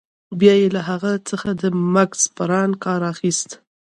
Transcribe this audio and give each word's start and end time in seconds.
بیا 0.39 0.53
يې 0.61 0.67
له 0.75 0.81
هغه 0.89 1.11
څخه 1.29 1.49
د 1.61 1.63
مګس 1.95 2.21
پران 2.35 2.71
کار 2.83 3.01
اخیست. 3.13 3.49